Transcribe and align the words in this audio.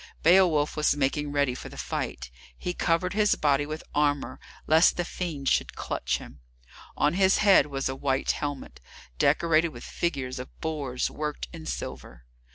Beowulf 0.23 0.75
was 0.75 0.97
making 0.97 1.31
ready 1.31 1.53
for 1.53 1.69
the 1.69 1.77
fight. 1.77 2.31
He 2.57 2.73
covered 2.73 3.13
his 3.13 3.35
body 3.35 3.67
with 3.67 3.83
armour 3.93 4.39
lest 4.65 4.97
the 4.97 5.05
fiend 5.05 5.47
should 5.47 5.75
clutch 5.75 6.17
him. 6.17 6.39
On 6.97 7.13
his 7.13 7.37
head 7.37 7.67
was 7.67 7.87
a 7.87 7.95
white 7.95 8.31
helmet, 8.31 8.81
decorated 9.19 9.69
with 9.69 9.83
figures 9.83 10.39
of 10.39 10.59
boars 10.59 11.11
worked 11.11 11.49
in 11.53 11.67
silver. 11.67 12.25